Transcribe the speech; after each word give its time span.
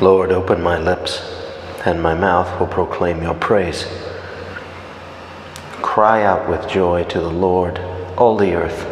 Lord, 0.00 0.32
open 0.32 0.62
my 0.62 0.78
lips, 0.78 1.20
and 1.84 2.02
my 2.02 2.14
mouth 2.14 2.58
will 2.58 2.66
proclaim 2.66 3.22
your 3.22 3.34
praise. 3.34 3.86
Cry 5.82 6.22
out 6.22 6.48
with 6.48 6.70
joy 6.70 7.04
to 7.04 7.20
the 7.20 7.30
Lord, 7.30 7.78
all 8.16 8.38
the 8.38 8.54
earth. 8.54 8.86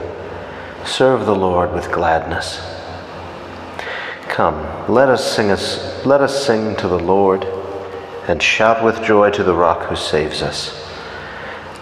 Serve 0.87 1.25
the 1.25 1.35
Lord 1.35 1.73
with 1.73 1.91
gladness. 1.91 2.61
Come, 4.29 4.57
let 4.93 5.09
us 5.09 5.35
sing 5.35 5.51
us, 5.51 6.05
let 6.05 6.21
us 6.21 6.47
sing 6.47 6.77
to 6.77 6.89
the 6.89 6.99
Lord 6.99 7.45
and 8.29 8.43
shout 8.43 8.85
with 8.85 9.03
joy 9.03 9.31
to 9.31 9.43
the 9.43 9.55
rock 9.55 9.85
who 9.85 9.97
saves 9.97 10.43
us. 10.43 10.79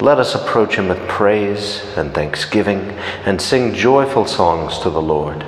Let 0.01 0.19
us 0.19 0.37
approach 0.37 0.77
him 0.77 0.87
with 0.87 1.09
praise 1.09 1.83
and 1.97 2.15
thanksgiving 2.15 2.79
and 3.25 3.41
sing 3.41 3.75
joyful 3.75 4.27
songs 4.27 4.79
to 4.81 4.91
the 4.91 5.03
Lord. 5.03 5.45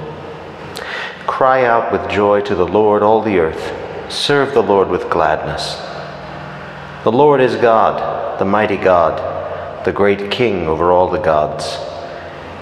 Cry 1.28 1.64
out 1.66 1.92
with 1.92 2.10
joy 2.10 2.40
to 2.40 2.54
the 2.54 2.66
Lord, 2.66 3.02
all 3.02 3.20
the 3.20 3.38
earth. 3.38 4.10
Serve 4.10 4.54
the 4.54 4.62
Lord 4.62 4.88
with 4.88 5.10
gladness. 5.10 5.76
The 7.04 7.12
Lord 7.12 7.42
is 7.42 7.54
God, 7.54 8.40
the 8.40 8.46
mighty 8.46 8.78
God, 8.78 9.84
the 9.84 9.92
great 9.92 10.30
King 10.32 10.66
over 10.66 10.90
all 10.90 11.10
the 11.10 11.20
gods. 11.20 11.76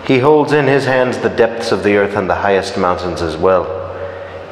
He 0.07 0.19
holds 0.19 0.53
in 0.53 0.67
his 0.67 0.85
hands 0.85 1.19
the 1.19 1.31
depths 1.31 1.71
of 1.71 1.85
the 1.85 1.97
earth 1.97 2.17
and 2.17 2.29
the 2.29 2.35
highest 2.35 2.77
mountains 2.77 3.23
as 3.23 3.37
well. 3.37 3.65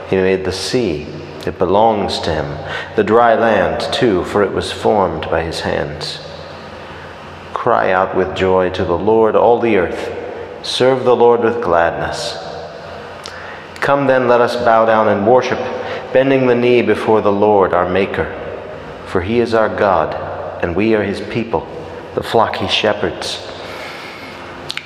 He 0.08 0.16
made 0.16 0.44
the 0.44 0.52
sea, 0.52 1.02
it 1.44 1.58
belongs 1.58 2.20
to 2.20 2.33
him, 2.33 2.56
the 2.94 3.05
dry 3.05 3.34
land 3.34 3.92
too, 3.92 4.24
for 4.24 4.44
it 4.44 4.52
was 4.52 4.72
formed 4.72 5.22
by 5.22 5.42
his 5.42 5.60
hands. 5.60 6.20
Cry 7.52 7.91
out 7.91 8.16
with 8.16 8.36
joy 8.36 8.70
to 8.70 8.84
the 8.84 8.96
Lord, 8.96 9.34
all 9.34 9.58
the 9.58 9.77
earth. 9.77 10.64
Serve 10.64 11.05
the 11.05 11.16
Lord 11.16 11.41
with 11.41 11.62
gladness. 11.62 12.44
Come 13.84 14.06
then, 14.06 14.29
let 14.29 14.41
us 14.41 14.56
bow 14.65 14.87
down 14.87 15.09
and 15.09 15.27
worship, 15.27 15.59
bending 16.11 16.47
the 16.47 16.55
knee 16.55 16.81
before 16.81 17.20
the 17.20 17.31
Lord 17.31 17.75
our 17.75 17.86
Maker. 17.86 18.33
For 19.05 19.20
he 19.20 19.41
is 19.41 19.53
our 19.53 19.69
God, 19.69 20.14
and 20.64 20.75
we 20.75 20.95
are 20.95 21.03
his 21.03 21.20
people, 21.20 21.69
the 22.14 22.23
flock 22.23 22.56
he 22.56 22.67
shepherds. 22.67 23.47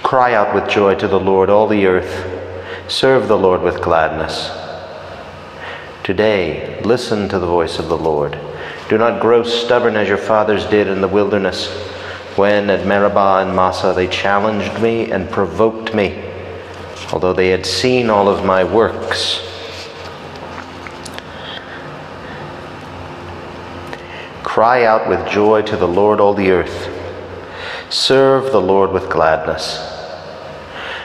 Cry 0.03 0.34
out 0.34 0.53
with 0.53 0.69
joy 0.69 0.97
to 0.97 1.06
the 1.06 1.20
Lord, 1.20 1.48
all 1.48 1.69
the 1.69 1.87
earth. 1.87 2.91
Serve 2.91 3.28
the 3.28 3.39
Lord 3.39 3.62
with 3.62 3.81
gladness. 3.81 4.50
Today, 6.03 6.83
listen 6.83 7.28
to 7.28 7.39
the 7.39 7.47
voice 7.47 7.78
of 7.78 7.89
the 7.89 7.97
Lord. 7.97 8.37
Do 8.89 8.98
not 8.98 9.22
grow 9.22 9.44
stubborn 9.44 9.94
as 9.94 10.09
your 10.09 10.19
fathers 10.19 10.67
did 10.67 10.89
in 10.89 11.00
the 11.03 11.06
wilderness, 11.06 11.69
when 12.34 12.69
at 12.69 12.84
Meribah 12.84 13.44
and 13.47 13.55
Massa 13.55 13.92
they 13.94 14.09
challenged 14.09 14.83
me 14.83 15.12
and 15.12 15.31
provoked 15.31 15.94
me 15.94 16.28
although 17.12 17.32
they 17.32 17.48
had 17.48 17.64
seen 17.64 18.10
all 18.10 18.28
of 18.28 18.44
my 18.44 18.64
works. 18.64 19.41
Cry 24.42 24.84
out 24.84 25.08
with 25.08 25.28
joy 25.28 25.62
to 25.62 25.76
the 25.76 25.86
Lord, 25.86 26.20
all 26.20 26.34
the 26.34 26.50
earth. 26.50 26.94
Serve 27.91 28.50
the 28.50 28.60
Lord 28.60 28.91
with 28.92 29.08
gladness. 29.08 29.78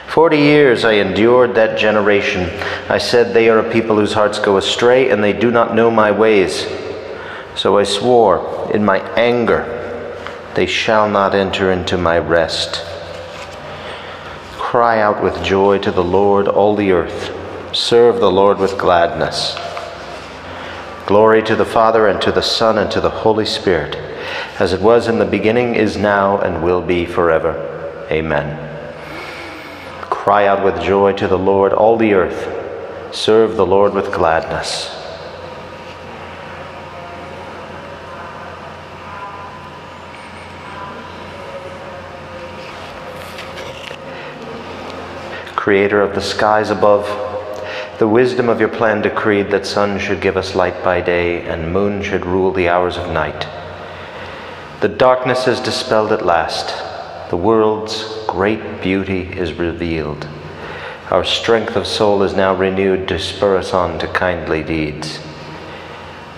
Forty 0.08 0.38
years 0.38 0.84
I 0.84 0.92
endured 0.92 1.54
that 1.54 1.78
generation. 1.78 2.50
I 2.88 2.98
said, 2.98 3.34
They 3.34 3.48
are 3.48 3.58
a 3.58 3.72
people 3.72 3.96
whose 3.96 4.12
hearts 4.12 4.38
go 4.38 4.56
astray, 4.56 5.10
and 5.10 5.22
they 5.22 5.32
do 5.32 5.50
not 5.50 5.74
know 5.74 5.90
my 5.90 6.10
ways. 6.10 6.66
So 7.56 7.78
I 7.78 7.84
swore 7.84 8.70
in 8.72 8.84
my 8.84 8.98
anger, 9.18 10.16
They 10.54 10.66
shall 10.66 11.08
not 11.08 11.34
enter 11.34 11.70
into 11.70 11.96
my 11.96 12.18
rest. 12.18 12.84
Cry 14.74 14.98
out 15.00 15.22
with 15.22 15.44
joy 15.44 15.78
to 15.78 15.92
the 15.92 16.02
Lord, 16.02 16.48
all 16.48 16.74
the 16.74 16.90
earth. 16.90 17.30
Serve 17.72 18.18
the 18.18 18.28
Lord 18.28 18.58
with 18.58 18.76
gladness. 18.76 19.54
Glory 21.06 21.44
to 21.44 21.54
the 21.54 21.64
Father, 21.64 22.08
and 22.08 22.20
to 22.22 22.32
the 22.32 22.42
Son, 22.42 22.76
and 22.78 22.90
to 22.90 23.00
the 23.00 23.08
Holy 23.08 23.46
Spirit, 23.46 23.94
as 24.58 24.72
it 24.72 24.80
was 24.80 25.06
in 25.06 25.20
the 25.20 25.24
beginning, 25.24 25.76
is 25.76 25.96
now, 25.96 26.40
and 26.40 26.64
will 26.64 26.82
be 26.82 27.06
forever. 27.06 27.54
Amen. 28.10 28.58
Cry 30.10 30.48
out 30.48 30.64
with 30.64 30.82
joy 30.82 31.12
to 31.12 31.28
the 31.28 31.38
Lord, 31.38 31.72
all 31.72 31.96
the 31.96 32.14
earth. 32.14 33.14
Serve 33.14 33.54
the 33.54 33.64
Lord 33.64 33.94
with 33.94 34.12
gladness. 34.12 35.03
Creator 45.64 46.02
of 46.02 46.14
the 46.14 46.20
skies 46.20 46.68
above, 46.68 47.06
the 47.98 48.06
wisdom 48.06 48.50
of 48.50 48.60
your 48.60 48.68
plan 48.68 49.00
decreed 49.00 49.50
that 49.50 49.64
sun 49.64 49.98
should 49.98 50.20
give 50.20 50.36
us 50.36 50.54
light 50.54 50.84
by 50.84 51.00
day 51.00 51.40
and 51.46 51.72
moon 51.72 52.02
should 52.02 52.26
rule 52.26 52.52
the 52.52 52.68
hours 52.68 52.98
of 52.98 53.10
night. 53.10 53.48
The 54.82 54.90
darkness 54.90 55.48
is 55.48 55.60
dispelled 55.60 56.12
at 56.12 56.26
last. 56.26 56.68
The 57.30 57.38
world's 57.38 58.26
great 58.26 58.82
beauty 58.82 59.22
is 59.22 59.54
revealed. 59.54 60.28
Our 61.10 61.24
strength 61.24 61.76
of 61.76 61.86
soul 61.86 62.22
is 62.24 62.34
now 62.34 62.54
renewed 62.54 63.08
to 63.08 63.18
spur 63.18 63.56
us 63.56 63.72
on 63.72 63.98
to 64.00 64.06
kindly 64.08 64.62
deeds. 64.62 65.18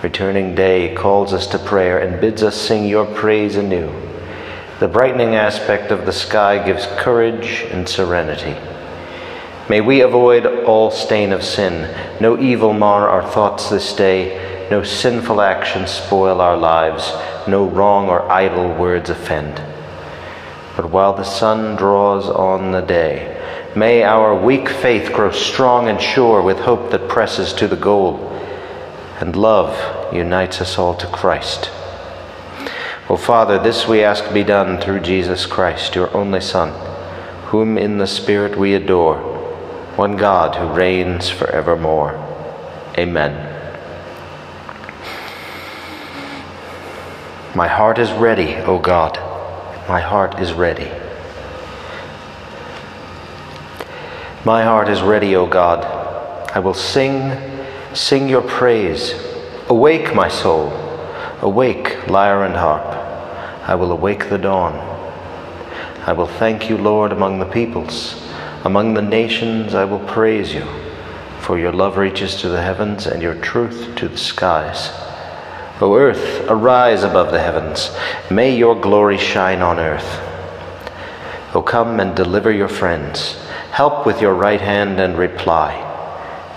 Returning 0.01 0.55
day 0.55 0.95
calls 0.95 1.33
us 1.33 1.47
to 1.47 1.59
prayer 1.59 1.99
and 1.99 2.21
bids 2.21 2.43
us 2.43 2.55
sing 2.55 2.85
your 2.85 3.05
praise 3.05 3.57
anew. 3.57 3.91
The 4.79 4.87
brightening 4.87 5.35
aspect 5.35 5.91
of 5.91 6.05
the 6.05 6.13
sky 6.13 6.65
gives 6.65 6.85
courage 6.85 7.65
and 7.69 7.89
serenity. 7.89 8.55
May 9.69 9.81
we 9.81 9.99
avoid 9.99 10.45
all 10.45 10.91
stain 10.91 11.33
of 11.33 11.43
sin, 11.43 11.93
no 12.21 12.39
evil 12.39 12.71
mar 12.71 13.09
our 13.09 13.29
thoughts 13.29 13.69
this 13.69 13.93
day, 13.93 14.67
no 14.71 14.81
sinful 14.81 15.41
actions 15.41 15.91
spoil 15.91 16.39
our 16.39 16.55
lives, 16.55 17.11
no 17.49 17.65
wrong 17.67 18.07
or 18.07 18.31
idle 18.31 18.73
words 18.73 19.09
offend. 19.09 19.61
But 20.77 20.89
while 20.89 21.13
the 21.13 21.25
sun 21.25 21.75
draws 21.75 22.29
on 22.29 22.71
the 22.71 22.81
day, 22.81 23.35
may 23.75 24.03
our 24.03 24.41
weak 24.41 24.69
faith 24.69 25.11
grow 25.11 25.31
strong 25.31 25.89
and 25.89 25.99
sure 25.99 26.41
with 26.41 26.59
hope 26.59 26.89
that 26.91 27.09
presses 27.09 27.51
to 27.53 27.67
the 27.67 27.75
goal, 27.75 28.25
and 29.19 29.35
love 29.35 30.13
unites 30.13 30.61
us 30.61 30.77
all 30.77 30.95
to 30.95 31.07
Christ. 31.07 31.69
O 33.09 33.15
oh, 33.15 33.17
Father, 33.17 33.61
this 33.61 33.85
we 33.85 34.01
ask 34.01 34.33
be 34.33 34.43
done 34.43 34.79
through 34.79 35.01
Jesus 35.01 35.45
Christ, 35.45 35.93
your 35.93 36.15
only 36.15 36.39
Son, 36.39 36.69
whom 37.47 37.77
in 37.77 37.97
the 37.97 38.07
Spirit 38.07 38.57
we 38.57 38.73
adore 38.73 39.36
one 39.97 40.15
God 40.15 40.55
who 40.55 40.67
reigns 40.67 41.27
forevermore. 41.27 42.11
Amen. 42.99 43.33
My 47.55 47.67
heart 47.67 47.97
is 47.97 48.11
ready, 48.11 48.57
O 48.57 48.77
God. 48.77 49.17
My 49.89 49.99
heart 49.99 50.39
is 50.39 50.53
ready. 50.53 50.91
My 54.45 54.63
heart 54.63 54.87
is 54.87 55.01
ready, 55.01 55.35
O 55.35 55.47
God. 55.47 55.83
I 56.53 56.59
will 56.59 56.75
sing, 56.75 57.35
sing 57.95 58.29
your 58.29 58.43
praise. 58.43 59.15
Awake, 59.67 60.13
my 60.13 60.27
soul. 60.27 60.69
Awake, 61.41 62.07
lyre 62.07 62.43
and 62.43 62.55
harp. 62.55 62.85
I 63.67 63.73
will 63.73 63.91
awake 63.91 64.29
the 64.29 64.37
dawn. 64.37 64.75
I 66.05 66.13
will 66.13 66.27
thank 66.27 66.69
you, 66.69 66.77
Lord, 66.77 67.11
among 67.11 67.39
the 67.39 67.45
peoples. 67.45 68.26
Among 68.63 68.93
the 68.93 69.01
nations 69.01 69.75
I 69.75 69.85
will 69.85 69.99
praise 69.99 70.53
you, 70.53 70.65
for 71.39 71.59
your 71.59 71.71
love 71.71 71.97
reaches 71.97 72.35
to 72.37 72.49
the 72.49 72.61
heavens 72.61 73.05
and 73.05 73.21
your 73.21 73.35
truth 73.35 73.95
to 73.97 74.07
the 74.07 74.17
skies. 74.17 74.89
O 75.79 75.95
earth, 75.95 76.45
arise 76.49 77.03
above 77.03 77.31
the 77.31 77.39
heavens. 77.39 77.91
May 78.31 78.57
your 78.57 78.75
glory 78.75 79.17
shine 79.17 79.61
on 79.61 79.79
earth. 79.79 80.19
O 81.53 81.61
come 81.61 81.99
and 81.99 82.15
deliver 82.15 82.51
your 82.51 82.67
friends. 82.67 83.35
Help 83.71 84.05
with 84.05 84.21
your 84.21 84.33
right 84.33 84.61
hand 84.61 84.99
and 84.99 85.17
reply. 85.17 85.83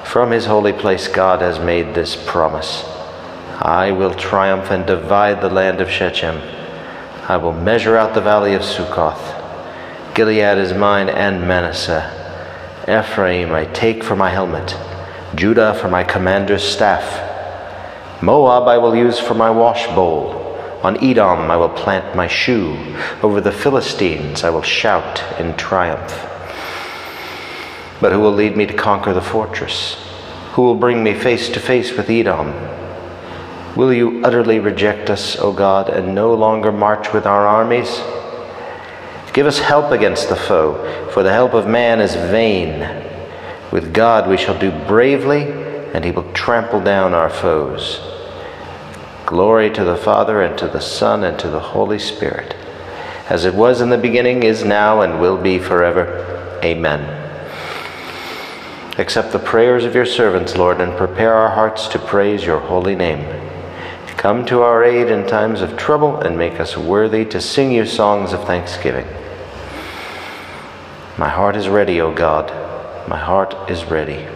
From 0.05 0.31
his 0.31 0.47
holy 0.47 0.73
place, 0.73 1.07
God 1.07 1.43
has 1.43 1.59
made 1.59 1.95
this 1.95 2.17
promise 2.27 2.83
I 3.63 3.93
will 3.93 4.15
triumph 4.15 4.71
and 4.71 4.87
divide 4.87 5.43
the 5.43 5.51
land 5.51 5.83
of 5.83 5.91
Shechem. 5.91 6.41
I 7.29 7.37
will 7.37 7.53
measure 7.53 7.97
out 7.97 8.15
the 8.15 8.23
valley 8.23 8.55
of 8.55 8.65
Succoth. 8.65 9.40
Gilead 10.15 10.59
is 10.59 10.75
mine 10.75 11.09
and 11.09 11.47
Manasseh. 11.47 12.05
Ephraim 12.89 13.53
I 13.53 13.65
take 13.67 14.03
for 14.03 14.17
my 14.17 14.29
helmet, 14.29 14.77
Judah 15.37 15.75
for 15.75 15.89
my 15.89 16.03
commander's 16.03 16.65
staff. 16.65 17.29
Moab 18.21 18.67
I 18.67 18.77
will 18.79 18.97
use 18.97 19.21
for 19.21 19.35
my 19.35 19.51
wash 19.51 19.87
bowl. 19.95 20.59
On 20.83 20.97
Edom 21.03 21.49
I 21.49 21.57
will 21.57 21.69
plant 21.69 22.17
my 22.17 22.27
shoe. 22.27 22.77
Over 23.23 23.41
the 23.41 23.53
Philistines 23.53 24.43
I 24.43 24.51
will 24.51 24.63
shout 24.63 25.23
in 25.39 25.57
triumph. 25.57 26.27
But 28.01 28.13
who 28.13 28.19
will 28.19 28.33
lead 28.33 28.57
me 28.57 28.67
to 28.67 28.75
conquer 28.75 29.13
the 29.13 29.23
fortress? 29.23 29.95
Who 30.55 30.63
will 30.63 30.75
bring 30.75 31.05
me 31.05 31.15
face 31.15 31.49
to 31.51 31.61
face 31.61 31.97
with 31.97 32.11
Edom? 32.11 32.53
Will 33.77 33.93
you 33.93 34.25
utterly 34.25 34.59
reject 34.59 35.09
us, 35.09 35.37
O 35.39 35.53
God, 35.53 35.89
and 35.89 36.17
no 36.17 36.35
longer 36.35 36.73
march 36.73 37.13
with 37.13 37.27
our 37.27 37.47
armies? 37.47 38.03
Give 39.33 39.47
us 39.47 39.61
help 39.61 39.93
against 39.93 40.29
the 40.29 40.37
foe, 40.37 41.09
for 41.13 41.23
the 41.23 41.33
help 41.33 41.55
of 41.55 41.67
man 41.67 42.01
is 42.01 42.15
vain. 42.15 42.81
With 43.71 43.95
God 43.95 44.29
we 44.29 44.37
shall 44.37 44.59
do 44.59 44.73
bravely, 44.87 45.43
and 45.95 46.05
he 46.05 46.11
will 46.11 46.33
trample 46.33 46.81
down 46.81 47.15
our 47.15 47.31
foes. 47.31 48.01
Glory 49.27 49.71
to 49.71 49.85
the 49.85 49.97
Father, 49.97 50.43
and 50.43 50.59
to 50.59 50.67
the 50.67 50.81
Son, 50.81 51.23
and 51.23 51.39
to 51.39 51.49
the 51.49 51.61
Holy 51.61 51.99
Spirit, 52.01 52.57
as 53.29 53.45
it 53.45 53.55
was 53.55 53.81
in 53.81 53.91
the 53.91 53.99
beginning, 53.99 54.43
is 54.43 54.65
now, 54.65 55.01
and 55.01 55.21
will 55.21 55.41
be 55.41 55.61
forever. 55.61 56.59
Amen. 56.65 57.19
Accept 58.99 59.31
the 59.31 59.39
prayers 59.39 59.85
of 59.85 59.95
your 59.95 60.07
servants, 60.07 60.57
Lord, 60.57 60.81
and 60.81 60.97
prepare 60.97 61.35
our 61.35 61.51
hearts 61.51 61.87
to 61.89 62.01
praise 62.01 62.45
your 62.45 62.59
holy 62.59 62.97
name. 62.97 63.25
Come 64.17 64.45
to 64.47 64.63
our 64.63 64.85
aid 64.85 65.09
in 65.09 65.27
times 65.27 65.63
of 65.63 65.79
trouble 65.79 66.19
and 66.19 66.37
make 66.37 66.61
us 66.61 66.77
worthy 66.77 67.25
to 67.27 67.41
sing 67.41 67.73
you 67.73 67.87
songs 67.87 68.35
of 68.35 68.45
thanksgiving. 68.45 69.07
My 71.21 71.29
heart 71.29 71.55
is 71.55 71.69
ready, 71.69 72.01
O 72.01 72.15
God. 72.15 72.49
My 73.07 73.19
heart 73.19 73.71
is 73.71 73.85
ready. 73.85 74.27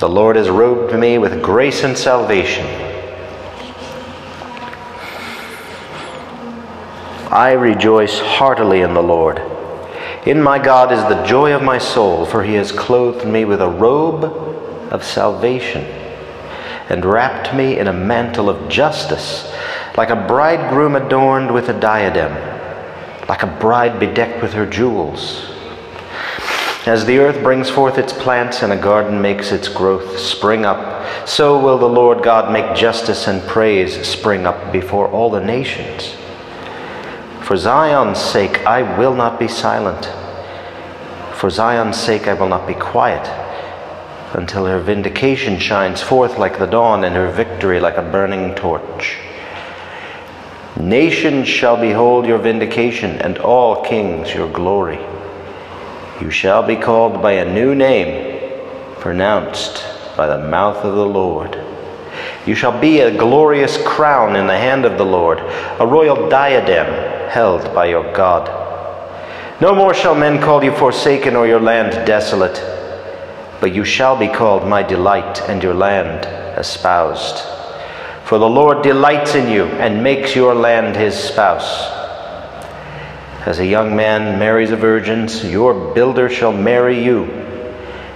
The 0.00 0.08
Lord 0.10 0.36
has 0.36 0.50
robed 0.50 0.94
me 0.98 1.16
with 1.16 1.42
grace 1.42 1.82
and 1.82 1.96
salvation. 1.96 2.66
I 7.32 7.52
rejoice 7.58 8.18
heartily 8.20 8.82
in 8.82 8.92
the 8.92 9.02
Lord. 9.02 9.40
In 10.26 10.42
my 10.42 10.58
God 10.58 10.92
is 10.92 11.02
the 11.04 11.24
joy 11.24 11.54
of 11.54 11.62
my 11.62 11.78
soul, 11.78 12.26
for 12.26 12.42
he 12.42 12.52
has 12.56 12.70
clothed 12.70 13.26
me 13.26 13.46
with 13.46 13.62
a 13.62 13.70
robe 13.70 14.24
of 14.92 15.02
salvation 15.04 15.86
and 16.90 17.02
wrapped 17.02 17.54
me 17.54 17.78
in 17.78 17.86
a 17.86 17.94
mantle 17.94 18.50
of 18.50 18.68
justice, 18.68 19.50
like 19.96 20.10
a 20.10 20.26
bridegroom 20.26 20.96
adorned 20.96 21.52
with 21.52 21.68
a 21.68 21.80
diadem, 21.80 22.32
like 23.28 23.42
a 23.42 23.56
bride 23.60 23.98
bedecked 23.98 24.42
with 24.42 24.52
her 24.52 24.66
jewels. 24.66 25.46
As 26.86 27.04
the 27.04 27.18
earth 27.18 27.42
brings 27.42 27.68
forth 27.68 27.98
its 27.98 28.12
plants 28.12 28.62
and 28.62 28.72
a 28.72 28.76
garden 28.76 29.20
makes 29.20 29.52
its 29.52 29.68
growth 29.68 30.18
spring 30.18 30.64
up, 30.64 31.28
so 31.28 31.58
will 31.58 31.76
the 31.76 31.86
Lord 31.86 32.22
God 32.22 32.52
make 32.52 32.74
justice 32.74 33.26
and 33.26 33.42
praise 33.42 34.06
spring 34.06 34.46
up 34.46 34.72
before 34.72 35.08
all 35.08 35.30
the 35.30 35.44
nations. 35.44 36.16
For 37.42 37.56
Zion's 37.56 38.18
sake, 38.18 38.64
I 38.66 38.98
will 38.98 39.14
not 39.14 39.38
be 39.38 39.48
silent. 39.48 40.06
For 41.36 41.50
Zion's 41.50 41.98
sake, 41.98 42.28
I 42.28 42.34
will 42.34 42.48
not 42.48 42.66
be 42.66 42.74
quiet 42.74 43.26
until 44.32 44.66
her 44.66 44.80
vindication 44.80 45.58
shines 45.58 46.00
forth 46.00 46.38
like 46.38 46.58
the 46.58 46.66
dawn 46.66 47.04
and 47.04 47.14
her 47.16 47.30
victory 47.30 47.80
like 47.80 47.96
a 47.96 48.02
burning 48.02 48.54
torch. 48.54 49.18
Nations 50.78 51.48
shall 51.48 51.76
behold 51.76 52.26
your 52.26 52.38
vindication, 52.38 53.18
and 53.18 53.38
all 53.38 53.82
kings 53.82 54.32
your 54.32 54.48
glory. 54.50 55.00
You 56.20 56.30
shall 56.30 56.62
be 56.62 56.76
called 56.76 57.20
by 57.20 57.32
a 57.32 57.52
new 57.52 57.74
name, 57.74 58.60
pronounced 59.00 59.84
by 60.16 60.26
the 60.26 60.46
mouth 60.48 60.84
of 60.84 60.94
the 60.94 61.06
Lord. 61.06 61.58
You 62.46 62.54
shall 62.54 62.78
be 62.78 63.00
a 63.00 63.16
glorious 63.16 63.82
crown 63.84 64.36
in 64.36 64.46
the 64.46 64.58
hand 64.58 64.84
of 64.84 64.96
the 64.96 65.04
Lord, 65.04 65.38
a 65.80 65.86
royal 65.86 66.28
diadem 66.28 66.86
held 67.30 67.74
by 67.74 67.86
your 67.86 68.12
God. 68.12 68.48
No 69.60 69.74
more 69.74 69.92
shall 69.92 70.14
men 70.14 70.40
call 70.40 70.62
you 70.62 70.72
forsaken 70.72 71.36
or 71.36 71.46
your 71.46 71.60
land 71.60 71.92
desolate, 72.06 72.62
but 73.60 73.74
you 73.74 73.84
shall 73.84 74.16
be 74.16 74.28
called 74.28 74.66
my 74.68 74.82
delight 74.82 75.42
and 75.48 75.62
your 75.62 75.74
land 75.74 76.24
espoused. 76.58 77.59
For 78.30 78.38
the 78.38 78.48
Lord 78.48 78.82
delights 78.82 79.34
in 79.34 79.50
you 79.50 79.64
and 79.64 80.04
makes 80.04 80.36
your 80.36 80.54
land 80.54 80.94
his 80.94 81.16
spouse. 81.16 81.90
As 83.44 83.58
a 83.58 83.66
young 83.66 83.96
man 83.96 84.38
marries 84.38 84.70
a 84.70 84.76
virgin, 84.76 85.26
your 85.50 85.92
builder 85.94 86.28
shall 86.28 86.52
marry 86.52 87.04
you. 87.04 87.24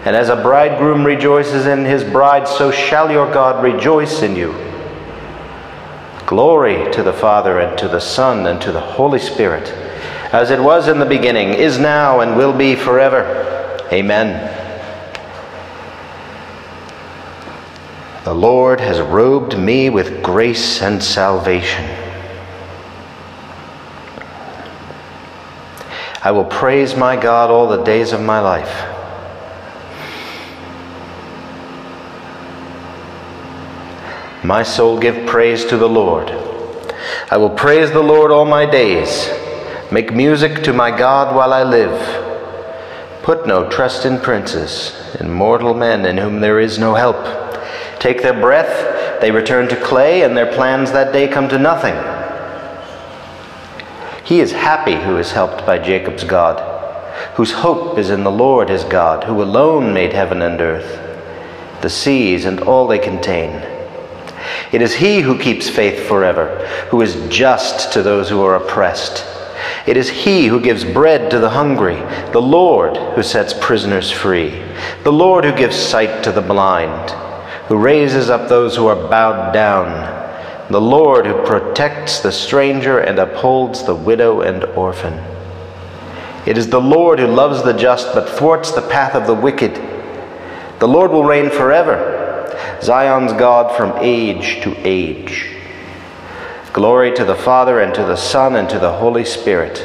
And 0.05 0.15
as 0.15 0.29
a 0.29 0.41
bridegroom 0.41 1.05
rejoices 1.05 1.67
in 1.67 1.85
his 1.85 2.05
bride, 2.05 2.47
so 2.47 2.71
shall 2.71 3.11
your 3.11 3.27
God 3.35 3.65
rejoice 3.65 4.23
in 4.23 4.37
you. 4.37 4.53
Glory 6.27 6.93
to 6.93 7.03
the 7.03 7.13
Father, 7.13 7.59
and 7.59 7.77
to 7.79 7.89
the 7.89 7.99
Son, 7.99 8.47
and 8.47 8.63
to 8.63 8.71
the 8.71 8.79
Holy 8.79 9.19
Spirit, 9.19 9.69
as 10.33 10.53
it 10.53 10.63
was 10.63 10.87
in 10.87 11.01
the 11.01 11.07
beginning, 11.07 11.55
is 11.55 11.77
now, 11.77 12.21
and 12.21 12.37
will 12.37 12.57
be 12.57 12.77
forever. 12.77 13.85
Amen. 13.91 14.54
The 18.25 18.35
Lord 18.35 18.81
has 18.81 19.01
robed 19.03 19.59
me 19.59 19.91
with 19.91 20.23
grace 20.23 20.81
and 20.81 21.05
salvation. 21.05 21.85
I 26.23 26.31
will 26.31 26.47
praise 26.47 26.97
my 26.97 27.17
God 27.17 27.51
all 27.51 27.69
the 27.69 27.85
days 27.85 28.13
of 28.13 28.23
my 28.23 28.41
life. 28.41 28.91
My 34.43 34.63
soul 34.63 34.99
give 34.99 35.27
praise 35.27 35.67
to 35.67 35.77
the 35.77 35.89
Lord. 35.89 36.31
I 37.31 37.37
will 37.37 37.51
praise 37.51 37.91
the 37.91 38.03
Lord 38.03 38.31
all 38.31 38.47
my 38.47 38.65
days. 38.65 39.29
Make 39.93 40.15
music 40.15 40.63
to 40.65 40.73
my 40.73 40.91
God 40.91 41.37
while 41.37 41.53
I 41.53 41.63
live. 41.63 42.23
Put 43.23 43.47
no 43.47 43.69
trust 43.69 44.07
in 44.07 44.19
princes, 44.19 45.15
in 45.21 45.31
mortal 45.31 45.75
men 45.75 46.07
in 46.07 46.17
whom 46.17 46.41
there 46.41 46.59
is 46.59 46.79
no 46.79 46.95
help. 46.95 47.45
Take 47.99 48.23
their 48.23 48.39
breath, 48.39 49.21
they 49.21 49.31
return 49.31 49.69
to 49.69 49.77
clay, 49.77 50.23
and 50.23 50.37
their 50.37 50.53
plans 50.53 50.93
that 50.93 51.13
day 51.13 51.29
come 51.29 51.49
to 51.49 51.59
nothing. 51.59 51.95
He 54.25 54.41
is 54.41 54.53
happy 54.53 54.95
who 54.95 55.19
is 55.19 55.33
helped 55.33 55.67
by 55.67 55.79
Jacob's 55.79 56.25
God, 56.25 56.59
whose 57.35 57.53
hope 57.53 57.99
is 57.99 58.11
in 58.11 58.25
the 58.25 58.31
Lord 58.31 58.69
his 58.69 58.85
God, 58.85 59.25
who 59.25 59.43
alone 59.43 59.93
made 59.93 60.13
heaven 60.13 60.41
and 60.41 60.61
earth, 60.61 61.01
the 61.83 61.91
seas 61.91 62.47
and 62.47 62.61
all 62.61 62.87
they 62.87 62.99
contain. 62.99 63.51
It 64.73 64.83
is 64.83 64.95
he 64.95 65.21
who 65.21 65.39
keeps 65.39 65.69
faith 65.69 66.09
forever, 66.09 66.67
who 66.91 67.01
is 67.03 67.29
just 67.29 67.93
to 67.93 68.03
those 68.03 68.29
who 68.29 68.43
are 68.43 68.57
oppressed. 68.57 69.25
It 69.87 69.97
is 69.97 70.09
he 70.09 70.47
who 70.47 70.61
gives 70.61 70.85
bread 70.85 71.31
to 71.31 71.39
the 71.39 71.51
hungry, 71.51 71.97
the 72.33 72.41
Lord 72.41 72.97
who 72.97 73.23
sets 73.23 73.55
prisoners 73.61 74.11
free, 74.11 74.63
the 75.03 75.13
Lord 75.13 75.45
who 75.45 75.53
gives 75.53 75.77
sight 75.77 76.25
to 76.25 76.33
the 76.33 76.41
blind, 76.41 77.11
who 77.69 77.77
raises 77.77 78.31
up 78.31 78.49
those 78.49 78.77
who 78.77 78.87
are 78.87 79.09
bowed 79.09 79.53
down 79.53 80.23
the 80.71 80.81
Lord 80.81 81.27
who 81.27 81.45
protects 81.45 82.21
the 82.21 82.33
stranger 82.33 82.99
and 82.99 83.19
upholds 83.19 83.85
the 83.85 83.95
widow 83.95 84.41
and 84.41 84.65
orphan. 84.65 85.13
It 86.47 86.57
is 86.57 86.71
the 86.71 86.81
Lord 86.81 87.19
who 87.19 87.27
loves 87.27 87.63
the 87.63 87.75
just 87.75 88.15
but 88.15 88.29
thwarts 88.29 88.73
the 88.73 88.83
path 88.83 89.15
of 89.15 89.27
the 89.27 89.35
wicked. 89.35 89.75
The 90.79 90.89
Lord 90.89 91.11
will 91.11 91.25
reign 91.25 91.51
forever, 91.51 92.81
Zion's 92.83 93.33
God 93.35 93.77
from 93.77 93.93
age 94.01 94.63
to 94.63 94.75
age. 94.87 95.51
Glory 96.73 97.15
to 97.15 97.25
the 97.25 97.37
Father, 97.37 97.81
and 97.81 97.95
to 97.95 98.03
the 98.03 98.17
Son, 98.17 98.57
and 98.57 98.69
to 98.69 98.79
the 98.79 98.95
Holy 98.95 99.25
Spirit, 99.25 99.79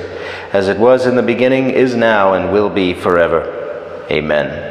as 0.52 0.68
it 0.68 0.80
was 0.80 1.06
in 1.06 1.16
the 1.16 1.22
beginning, 1.22 1.70
is 1.70 1.94
now, 1.94 2.34
and 2.34 2.52
will 2.52 2.70
be 2.70 2.94
forever. 2.94 4.06
Amen. 4.10 4.69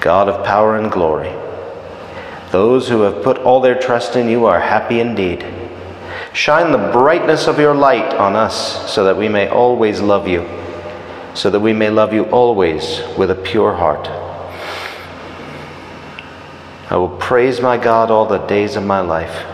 God 0.00 0.28
of 0.28 0.44
power 0.44 0.76
and 0.76 0.90
glory 0.90 1.32
those 2.50 2.88
who 2.88 3.02
have 3.02 3.22
put 3.22 3.38
all 3.38 3.60
their 3.60 3.78
trust 3.78 4.16
in 4.16 4.28
you 4.28 4.46
are 4.46 4.60
happy 4.60 5.00
indeed. 5.00 5.44
Shine 6.32 6.72
the 6.72 6.92
brightness 6.92 7.46
of 7.46 7.58
your 7.58 7.74
light 7.74 8.14
on 8.14 8.36
us 8.36 8.90
so 8.90 9.04
that 9.04 9.16
we 9.16 9.28
may 9.28 9.48
always 9.48 10.00
love 10.00 10.26
you, 10.26 10.48
so 11.34 11.50
that 11.50 11.60
we 11.60 11.72
may 11.72 11.90
love 11.90 12.12
you 12.12 12.24
always 12.24 13.02
with 13.18 13.30
a 13.30 13.34
pure 13.34 13.74
heart. 13.74 14.08
I 16.90 16.96
will 16.96 17.16
praise 17.18 17.60
my 17.60 17.76
God 17.76 18.10
all 18.10 18.24
the 18.24 18.38
days 18.38 18.76
of 18.76 18.84
my 18.84 19.00
life. 19.00 19.44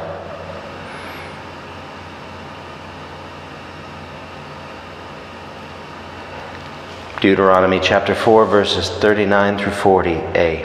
Deuteronomy 7.25 7.81
chapter 7.81 8.15
4, 8.15 8.45
verses 8.45 8.91
39 8.91 9.57
through 9.57 9.73
40a. 9.73 10.61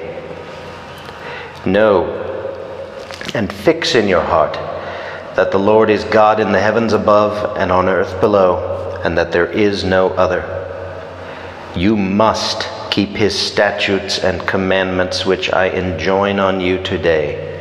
Know 1.65 2.03
and 3.33 3.49
fix 3.49 3.95
in 3.95 4.09
your 4.09 4.19
heart 4.19 4.55
that 5.37 5.51
the 5.53 5.57
Lord 5.57 5.89
is 5.89 6.03
God 6.03 6.41
in 6.41 6.51
the 6.51 6.59
heavens 6.59 6.91
above 6.91 7.55
and 7.57 7.71
on 7.71 7.87
earth 7.87 8.19
below, 8.19 8.99
and 9.05 9.17
that 9.17 9.31
there 9.31 9.49
is 9.49 9.85
no 9.85 10.09
other. 10.15 10.43
You 11.77 11.95
must 11.95 12.67
keep 12.91 13.11
his 13.11 13.39
statutes 13.39 14.19
and 14.19 14.45
commandments 14.45 15.25
which 15.25 15.53
I 15.53 15.67
enjoin 15.67 16.39
on 16.39 16.59
you 16.59 16.83
today 16.83 17.58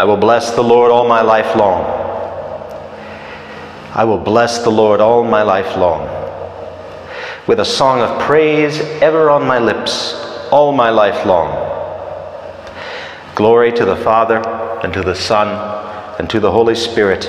I 0.00 0.04
will 0.04 0.16
bless 0.16 0.52
the 0.52 0.62
Lord 0.62 0.90
all 0.90 1.06
my 1.06 1.20
life 1.20 1.54
long. 1.54 1.84
I 3.94 4.02
will 4.04 4.16
bless 4.16 4.62
the 4.62 4.70
Lord 4.70 4.98
all 4.98 5.24
my 5.24 5.42
life 5.42 5.76
long. 5.76 6.08
With 7.46 7.60
a 7.60 7.66
song 7.66 8.00
of 8.00 8.18
praise 8.22 8.80
ever 9.02 9.28
on 9.28 9.46
my 9.46 9.58
lips, 9.58 10.14
all 10.50 10.72
my 10.72 10.88
life 10.88 11.26
long. 11.26 11.50
Glory 13.34 13.72
to 13.72 13.84
the 13.84 13.96
Father, 13.96 14.38
and 14.82 14.90
to 14.94 15.02
the 15.02 15.14
Son, 15.14 15.48
and 16.18 16.30
to 16.30 16.40
the 16.40 16.50
Holy 16.50 16.74
Spirit. 16.74 17.28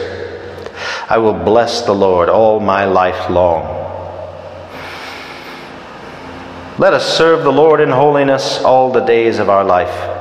I 1.09 1.17
will 1.17 1.33
bless 1.33 1.81
the 1.81 1.91
Lord 1.91 2.29
all 2.29 2.61
my 2.61 2.85
life 2.85 3.29
long. 3.29 3.63
Let 6.79 6.93
us 6.93 7.17
serve 7.17 7.43
the 7.43 7.51
Lord 7.51 7.81
in 7.81 7.89
holiness 7.89 8.63
all 8.63 8.93
the 8.93 9.03
days 9.03 9.39
of 9.39 9.49
our 9.49 9.65
life. 9.65 10.20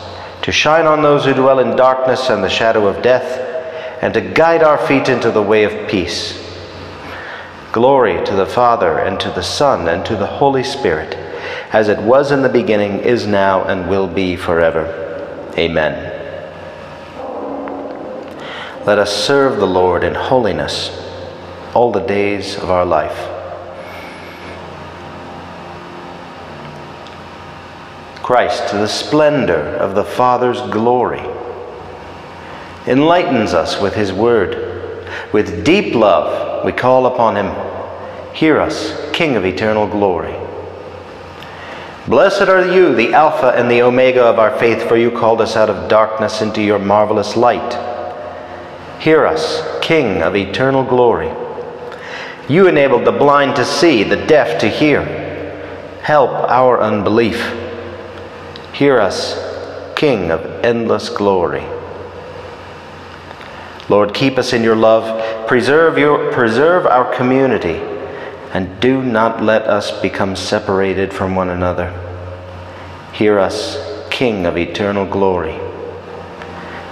to 0.41 0.51
shine 0.51 0.85
on 0.85 1.01
those 1.01 1.25
who 1.25 1.33
dwell 1.33 1.59
in 1.59 1.75
darkness 1.75 2.29
and 2.29 2.43
the 2.43 2.49
shadow 2.49 2.87
of 2.87 3.03
death, 3.03 3.39
and 4.01 4.13
to 4.13 4.21
guide 4.21 4.63
our 4.63 4.77
feet 4.87 5.07
into 5.09 5.31
the 5.31 5.41
way 5.41 5.63
of 5.63 5.89
peace. 5.89 6.37
Glory 7.71 8.23
to 8.25 8.35
the 8.35 8.45
Father, 8.45 8.97
and 8.97 9.19
to 9.19 9.29
the 9.29 9.43
Son, 9.43 9.87
and 9.87 10.05
to 10.05 10.15
the 10.15 10.25
Holy 10.25 10.63
Spirit, 10.63 11.13
as 11.71 11.87
it 11.87 11.99
was 11.99 12.31
in 12.31 12.41
the 12.41 12.49
beginning, 12.49 12.99
is 12.99 13.27
now, 13.27 13.63
and 13.63 13.89
will 13.89 14.07
be 14.07 14.35
forever. 14.35 15.53
Amen. 15.57 16.19
Let 18.85 18.97
us 18.97 19.25
serve 19.25 19.59
the 19.59 19.67
Lord 19.67 20.03
in 20.03 20.15
holiness 20.15 20.89
all 21.75 21.91
the 21.91 21.99
days 21.99 22.57
of 22.57 22.69
our 22.71 22.85
life. 22.85 23.40
Christ, 28.31 28.69
to 28.69 28.77
the 28.77 28.87
splendor 28.87 29.59
of 29.59 29.93
the 29.93 30.05
Father's 30.05 30.61
glory, 30.71 31.19
enlightens 32.87 33.53
us 33.53 33.81
with 33.81 33.93
His 33.93 34.13
word. 34.13 35.03
With 35.33 35.65
deep 35.65 35.93
love, 35.93 36.63
we 36.63 36.71
call 36.71 37.07
upon 37.07 37.35
Him. 37.35 38.33
Hear 38.33 38.57
us, 38.61 39.11
King 39.11 39.35
of 39.35 39.45
eternal 39.45 39.85
glory. 39.85 40.33
Blessed 42.07 42.43
are 42.43 42.73
you, 42.73 42.95
the 42.95 43.13
Alpha 43.13 43.49
and 43.49 43.69
the 43.69 43.81
Omega 43.81 44.23
of 44.23 44.39
our 44.39 44.57
faith, 44.57 44.87
for 44.87 44.95
you 44.95 45.11
called 45.11 45.41
us 45.41 45.57
out 45.57 45.69
of 45.69 45.89
darkness 45.89 46.41
into 46.41 46.61
your 46.61 46.79
marvelous 46.79 47.35
light. 47.35 47.73
Hear 49.01 49.25
us, 49.25 49.61
King 49.81 50.21
of 50.23 50.37
eternal 50.37 50.85
glory. 50.85 51.33
You 52.47 52.69
enabled 52.69 53.03
the 53.03 53.11
blind 53.11 53.57
to 53.57 53.65
see, 53.65 54.03
the 54.03 54.25
deaf 54.25 54.61
to 54.61 54.69
hear. 54.69 55.03
Help 56.01 56.31
our 56.49 56.79
unbelief 56.79 57.60
Hear 58.81 58.99
us, 58.99 59.37
King 59.95 60.31
of 60.31 60.43
endless 60.65 61.09
glory. 61.09 61.63
Lord, 63.89 64.11
keep 64.15 64.39
us 64.39 64.53
in 64.53 64.63
your 64.63 64.75
love, 64.75 65.47
preserve, 65.47 65.99
your, 65.99 66.31
preserve 66.31 66.87
our 66.87 67.13
community, 67.13 67.75
and 68.55 68.79
do 68.79 69.03
not 69.03 69.43
let 69.43 69.67
us 69.67 69.91
become 70.01 70.35
separated 70.35 71.13
from 71.13 71.35
one 71.35 71.49
another. 71.49 71.93
Hear 73.13 73.37
us, 73.37 73.77
King 74.09 74.47
of 74.47 74.57
eternal 74.57 75.05
glory. 75.05 75.59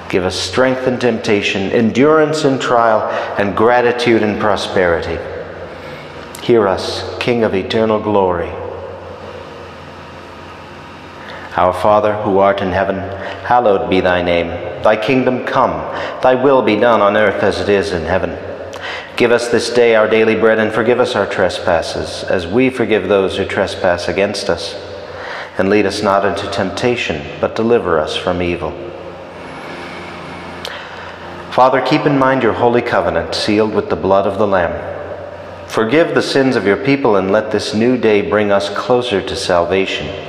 Give 0.09 0.25
us 0.25 0.35
strength 0.35 0.85
in 0.85 0.99
temptation, 0.99 1.71
endurance 1.71 2.45
in 2.45 2.59
trial, 2.59 3.01
and 3.39 3.57
gratitude 3.57 4.21
in 4.21 4.37
prosperity. 4.39 5.17
Hear 6.45 6.67
us, 6.67 7.17
King 7.17 7.43
of 7.43 7.55
eternal 7.55 7.99
glory. 7.99 8.58
Our 11.55 11.73
Father, 11.73 12.13
who 12.21 12.37
art 12.37 12.61
in 12.61 12.71
heaven, 12.71 12.97
hallowed 13.45 13.89
be 13.89 14.01
thy 14.01 14.21
name. 14.21 14.47
Thy 14.83 14.95
kingdom 14.95 15.45
come, 15.45 15.71
thy 16.21 16.35
will 16.35 16.61
be 16.61 16.75
done 16.75 17.01
on 17.01 17.17
earth 17.17 17.43
as 17.43 17.59
it 17.59 17.69
is 17.69 17.91
in 17.91 18.03
heaven. 18.03 18.37
Give 19.17 19.31
us 19.31 19.49
this 19.49 19.69
day 19.69 19.95
our 19.95 20.07
daily 20.07 20.35
bread 20.35 20.59
and 20.59 20.71
forgive 20.71 20.99
us 20.99 21.15
our 21.15 21.25
trespasses, 21.25 22.23
as 22.29 22.47
we 22.47 22.69
forgive 22.69 23.09
those 23.09 23.35
who 23.35 23.45
trespass 23.45 24.07
against 24.07 24.49
us. 24.49 24.75
And 25.57 25.69
lead 25.69 25.85
us 25.85 26.01
not 26.01 26.23
into 26.23 26.49
temptation, 26.51 27.39
but 27.41 27.55
deliver 27.55 27.99
us 27.99 28.15
from 28.15 28.41
evil. 28.41 28.71
Father, 31.51 31.81
keep 31.81 32.05
in 32.05 32.17
mind 32.17 32.43
your 32.43 32.53
holy 32.53 32.81
covenant, 32.81 33.35
sealed 33.35 33.73
with 33.73 33.89
the 33.89 33.95
blood 33.97 34.25
of 34.25 34.37
the 34.37 34.47
Lamb. 34.47 35.67
Forgive 35.67 36.15
the 36.15 36.21
sins 36.21 36.55
of 36.55 36.65
your 36.65 36.77
people 36.77 37.17
and 37.17 37.31
let 37.31 37.51
this 37.51 37.73
new 37.73 37.97
day 37.97 38.21
bring 38.21 38.51
us 38.51 38.69
closer 38.69 39.21
to 39.21 39.35
salvation. 39.35 40.28